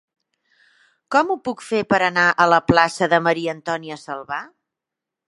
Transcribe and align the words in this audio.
Com 1.15 1.33
ho 1.33 1.35
puc 1.49 1.61
fer 1.67 1.81
per 1.93 1.99
anar 2.07 2.25
a 2.31 2.47
la 2.53 2.61
plaça 2.71 3.11
de 3.13 3.21
Maria-Antònia 3.29 4.03
Salvà? 4.09 4.41